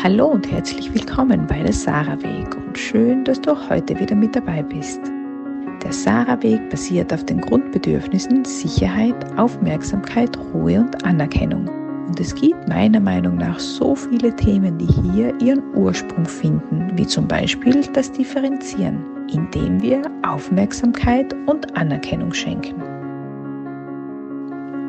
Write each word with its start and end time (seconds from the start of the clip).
Hallo 0.00 0.26
und 0.26 0.48
herzlich 0.48 0.94
willkommen 0.94 1.44
bei 1.48 1.60
der 1.60 1.72
Sarah 1.72 2.22
Weg 2.22 2.56
und 2.56 2.78
schön, 2.78 3.24
dass 3.24 3.40
du 3.40 3.50
auch 3.50 3.68
heute 3.68 3.98
wieder 3.98 4.14
mit 4.14 4.36
dabei 4.36 4.62
bist. 4.62 5.00
Der 5.82 5.92
Sarah 5.92 6.40
Weg 6.40 6.70
basiert 6.70 7.12
auf 7.12 7.24
den 7.24 7.40
Grundbedürfnissen 7.40 8.44
Sicherheit, 8.44 9.16
Aufmerksamkeit, 9.36 10.38
Ruhe 10.54 10.82
und 10.82 11.04
Anerkennung. 11.04 11.66
Und 12.06 12.20
es 12.20 12.32
gibt 12.32 12.68
meiner 12.68 13.00
Meinung 13.00 13.38
nach 13.38 13.58
so 13.58 13.96
viele 13.96 14.34
Themen, 14.36 14.78
die 14.78 14.86
hier 14.86 15.34
ihren 15.40 15.64
Ursprung 15.74 16.26
finden, 16.26 16.92
wie 16.96 17.06
zum 17.06 17.26
Beispiel 17.26 17.82
das 17.92 18.12
Differenzieren, 18.12 19.04
indem 19.32 19.82
wir 19.82 20.02
Aufmerksamkeit 20.24 21.34
und 21.46 21.76
Anerkennung 21.76 22.32
schenken. 22.32 22.87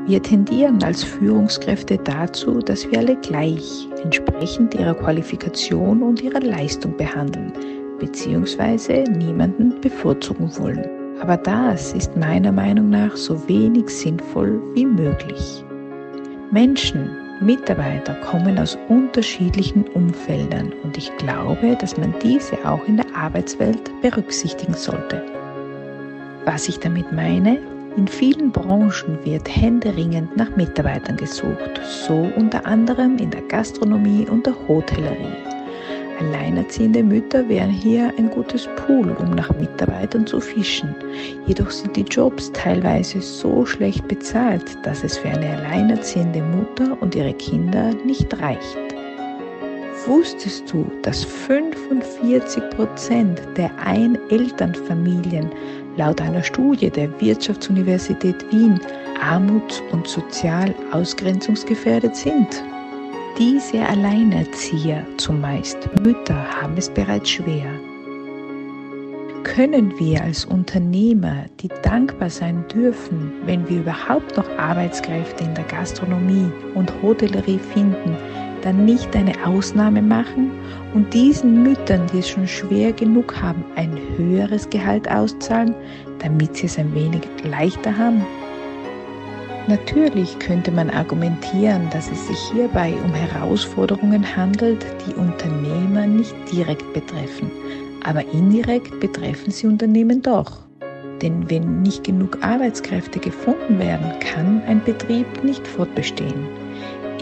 Wir 0.10 0.24
tendieren 0.24 0.82
als 0.82 1.04
Führungskräfte 1.04 2.00
dazu, 2.00 2.62
dass 2.62 2.90
wir 2.90 2.98
alle 2.98 3.16
gleich, 3.18 3.88
entsprechend 4.04 4.74
ihrer 4.74 4.96
Qualifikation 4.96 6.02
und 6.02 6.24
ihrer 6.24 6.40
Leistung 6.40 6.98
behandeln, 6.98 7.54
bzw. 8.00 9.04
niemanden 9.04 9.80
bevorzugen 9.82 10.50
wollen. 10.58 10.84
Aber 11.22 11.38
das 11.38 11.94
ist 11.94 12.18
meiner 12.18 12.52
Meinung 12.52 12.90
nach 12.90 13.16
so 13.16 13.48
wenig 13.48 13.88
sinnvoll 13.88 14.60
wie 14.74 14.88
möglich. 14.88 15.64
Menschen, 16.50 17.12
Mitarbeiter 17.40 18.16
kommen 18.16 18.58
aus 18.58 18.80
unterschiedlichen 18.88 19.84
Umfeldern 19.90 20.74
und 20.84 20.98
ich 20.98 21.16
glaube, 21.18 21.78
dass 21.80 21.96
man 21.98 22.16
diese 22.24 22.56
auch 22.68 22.84
in 22.88 22.98
der 22.98 23.16
Arbeitswelt 23.16 23.92
berücksichtigen 24.02 24.74
sollte. 24.74 25.24
Was 26.46 26.68
ich 26.68 26.80
damit 26.80 27.12
meine, 27.12 27.60
in 27.96 28.08
vielen 28.08 28.52
Branchen 28.52 29.18
wird 29.24 29.48
händeringend 29.48 30.36
nach 30.38 30.56
Mitarbeitern 30.56 31.18
gesucht, 31.18 31.80
so 31.84 32.32
unter 32.36 32.66
anderem 32.66 33.18
in 33.18 33.32
der 33.32 33.42
Gastronomie 33.44 34.28
und 34.30 34.46
der 34.46 34.56
Hotellerie. 34.68 35.36
Alleinerziehende 36.20 37.02
Mütter 37.02 37.48
wären 37.48 37.70
hier 37.70 38.14
ein 38.18 38.30
gutes 38.30 38.68
Pool, 38.76 39.12
um 39.12 39.32
nach 39.32 39.50
Mitarbeitern 39.58 40.28
zu 40.28 40.42
fischen. 40.42 40.94
Jedoch 41.48 41.72
sind 41.72 41.96
die 41.96 42.04
Jobs 42.04 42.52
teilweise 42.52 43.22
so 43.22 43.66
schlecht 43.66 44.08
bezahlt, 44.08 44.78
dass 44.84 45.04
es 45.04 45.18
für 45.18 45.30
eine 45.30 45.58
alleinerziehende 45.58 46.42
Mutter 46.42 46.98
und 47.02 47.16
ihre 47.16 47.34
Kinder 47.34 47.94
nicht 48.06 48.38
reicht. 48.42 48.89
Wusstest 50.10 50.74
du, 50.74 50.92
dass 51.04 51.24
45 51.24 52.64
Prozent 52.72 53.40
der 53.56 53.70
Einelternfamilien 53.78 55.52
laut 55.98 56.20
einer 56.20 56.42
Studie 56.42 56.90
der 56.90 57.10
Wirtschaftsuniversität 57.22 58.44
Wien 58.52 58.80
armuts- 59.22 59.84
und 59.92 60.08
sozial 60.08 60.74
ausgrenzungsgefährdet 60.92 62.16
sind? 62.16 62.48
Diese 63.38 63.86
Alleinerzieher, 63.86 65.06
zumeist 65.18 65.78
Mütter, 66.02 66.60
haben 66.60 66.76
es 66.76 66.90
bereits 66.90 67.30
schwer. 67.30 67.70
Können 69.56 69.98
wir 69.98 70.22
als 70.22 70.46
Unternehmer, 70.46 71.46
die 71.60 71.70
dankbar 71.82 72.30
sein 72.30 72.64
dürfen, 72.68 73.32
wenn 73.46 73.68
wir 73.68 73.80
überhaupt 73.80 74.38
noch 74.38 74.48
Arbeitskräfte 74.60 75.44
in 75.44 75.56
der 75.56 75.64
Gastronomie 75.64 76.52
und 76.76 76.94
Hotellerie 77.02 77.58
finden, 77.58 78.16
dann 78.62 78.86
nicht 78.86 79.14
eine 79.16 79.34
Ausnahme 79.44 80.04
machen 80.04 80.52
und 80.94 81.12
diesen 81.16 81.64
Müttern, 81.64 82.06
die 82.14 82.20
es 82.20 82.30
schon 82.30 82.48
schwer 82.48 82.94
genug 82.94 83.42
haben, 83.42 83.66
ein 83.76 84.00
höheres 84.18 84.70
Gehalt 84.70 85.10
auszahlen, 85.10 85.74
damit 86.20 86.56
sie 86.56 86.68
es 86.68 86.78
ein 86.78 86.94
wenig 86.94 87.24
leichter 87.44 87.98
haben? 87.98 88.24
Natürlich 89.68 90.38
könnte 90.38 90.72
man 90.72 90.92
argumentieren, 90.92 91.90
dass 91.90 92.12
es 92.12 92.28
sich 92.28 92.40
hierbei 92.54 92.94
um 93.04 93.14
Herausforderungen 93.16 94.24
handelt, 94.36 94.86
die 95.08 95.16
Unternehmer 95.16 96.06
nicht 96.06 96.36
direkt 96.52 96.94
betreffen, 96.94 97.50
aber 98.04 98.24
indirekt 98.34 99.00
betreffen 99.00 99.52
sie 99.52 99.68
Unternehmen 99.68 100.22
doch. 100.22 100.60
Denn 101.22 101.50
wenn 101.50 101.82
nicht 101.82 102.06
genug 102.06 102.38
Arbeitskräfte 102.42 103.20
gefunden 103.20 103.78
werden, 103.80 104.12
kann 104.20 104.62
ein 104.68 104.82
Betrieb 104.84 105.44
nicht 105.44 105.68
fortbestehen. 105.68 106.48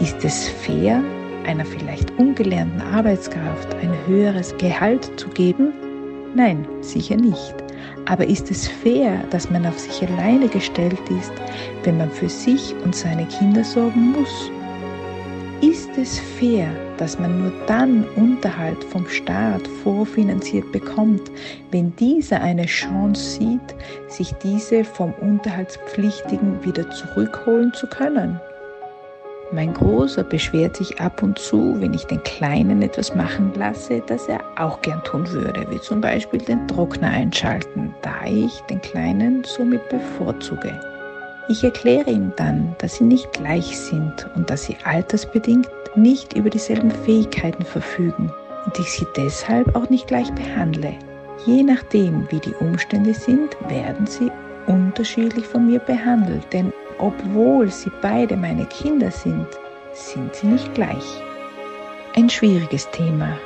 Ist 0.00 0.24
es 0.24 0.48
fair, 0.48 1.02
einer 1.46 1.64
vielleicht 1.64 2.10
ungelernten 2.18 2.80
Arbeitskraft 2.80 3.74
ein 3.82 3.92
höheres 4.06 4.56
Gehalt 4.58 5.10
zu 5.18 5.28
geben? 5.30 5.72
Nein, 6.34 6.66
sicher 6.80 7.16
nicht. 7.16 7.54
Aber 8.06 8.26
ist 8.26 8.50
es 8.50 8.68
fair, 8.68 9.22
dass 9.30 9.50
man 9.50 9.66
auf 9.66 9.78
sich 9.78 10.06
alleine 10.08 10.48
gestellt 10.48 11.00
ist, 11.18 11.32
wenn 11.82 11.98
man 11.98 12.10
für 12.10 12.28
sich 12.28 12.74
und 12.84 12.94
seine 12.94 13.26
Kinder 13.26 13.64
sorgen 13.64 14.12
muss? 14.12 14.50
Ist 15.60 15.90
es 15.98 16.20
fair, 16.20 16.70
dass 16.98 17.18
man 17.18 17.42
nur 17.42 17.52
dann 17.66 18.04
Unterhalt 18.14 18.84
vom 18.84 19.08
Staat 19.08 19.66
vorfinanziert 19.82 20.70
bekommt, 20.70 21.32
wenn 21.72 21.94
dieser 21.96 22.40
eine 22.40 22.64
Chance 22.66 23.40
sieht, 23.40 23.74
sich 24.06 24.32
diese 24.34 24.84
vom 24.84 25.12
Unterhaltspflichtigen 25.14 26.64
wieder 26.64 26.88
zurückholen 26.90 27.72
zu 27.74 27.88
können? 27.88 28.40
Mein 29.50 29.74
Großer 29.74 30.22
beschwert 30.22 30.76
sich 30.76 31.00
ab 31.00 31.24
und 31.24 31.38
zu, 31.40 31.80
wenn 31.80 31.92
ich 31.92 32.04
den 32.04 32.22
Kleinen 32.22 32.80
etwas 32.80 33.16
machen 33.16 33.50
lasse, 33.56 34.00
das 34.06 34.28
er 34.28 34.40
auch 34.58 34.80
gern 34.82 35.02
tun 35.02 35.28
würde, 35.32 35.66
wie 35.70 35.80
zum 35.80 36.00
Beispiel 36.00 36.40
den 36.40 36.68
Trockner 36.68 37.08
einschalten, 37.08 37.92
da 38.02 38.14
ich 38.26 38.60
den 38.70 38.80
Kleinen 38.80 39.42
somit 39.42 39.88
bevorzuge. 39.88 40.97
Ich 41.50 41.64
erkläre 41.64 42.10
ihm 42.10 42.32
dann, 42.36 42.76
dass 42.78 42.96
sie 42.96 43.04
nicht 43.04 43.32
gleich 43.32 43.78
sind 43.78 44.28
und 44.34 44.50
dass 44.50 44.64
sie 44.64 44.76
altersbedingt 44.84 45.68
nicht 45.96 46.34
über 46.34 46.50
dieselben 46.50 46.90
Fähigkeiten 46.90 47.64
verfügen 47.64 48.30
und 48.66 48.78
ich 48.78 48.90
sie 48.90 49.06
deshalb 49.16 49.74
auch 49.74 49.88
nicht 49.88 50.06
gleich 50.06 50.30
behandle. 50.32 50.94
Je 51.46 51.62
nachdem, 51.62 52.30
wie 52.30 52.40
die 52.40 52.54
Umstände 52.60 53.14
sind, 53.14 53.56
werden 53.68 54.06
sie 54.06 54.30
unterschiedlich 54.66 55.46
von 55.46 55.66
mir 55.66 55.78
behandelt, 55.78 56.52
denn 56.52 56.70
obwohl 56.98 57.70
sie 57.70 57.90
beide 58.02 58.36
meine 58.36 58.66
Kinder 58.66 59.10
sind, 59.10 59.46
sind 59.94 60.34
sie 60.34 60.48
nicht 60.48 60.74
gleich. 60.74 61.22
Ein 62.14 62.28
schwieriges 62.28 62.90
Thema, 62.90 63.38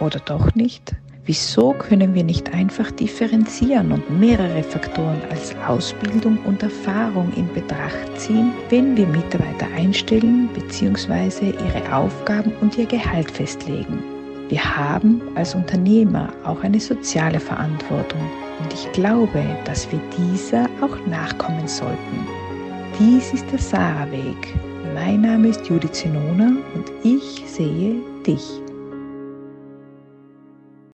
oder 0.00 0.18
doch 0.24 0.54
nicht? 0.56 0.94
Wieso 1.26 1.72
können 1.72 2.14
wir 2.14 2.22
nicht 2.22 2.52
einfach 2.52 2.90
differenzieren 2.90 3.92
und 3.92 4.20
mehrere 4.20 4.62
Faktoren 4.62 5.22
als 5.30 5.54
Ausbildung 5.66 6.36
und 6.44 6.62
Erfahrung 6.62 7.32
in 7.34 7.50
Betracht 7.54 8.18
ziehen, 8.18 8.52
wenn 8.68 8.94
wir 8.94 9.06
Mitarbeiter 9.06 9.66
einstellen 9.74 10.50
bzw. 10.52 11.46
ihre 11.46 11.96
Aufgaben 11.96 12.52
und 12.60 12.76
ihr 12.76 12.84
Gehalt 12.84 13.30
festlegen? 13.30 14.02
Wir 14.50 14.62
haben 14.62 15.22
als 15.34 15.54
Unternehmer 15.54 16.30
auch 16.44 16.62
eine 16.62 16.78
soziale 16.78 17.40
Verantwortung 17.40 18.20
und 18.62 18.74
ich 18.74 18.92
glaube, 18.92 19.42
dass 19.64 19.90
wir 19.90 20.00
dieser 20.18 20.66
auch 20.82 21.06
nachkommen 21.06 21.66
sollten. 21.66 22.26
Dies 22.98 23.32
ist 23.32 23.50
der 23.50 23.58
Sarah-Weg. 23.58 24.54
Mein 24.92 25.22
Name 25.22 25.48
ist 25.48 25.66
Judith 25.66 25.92
Zenona 25.92 26.52
und 26.74 26.92
ich 27.02 27.42
sehe 27.46 27.96
dich. 28.26 28.63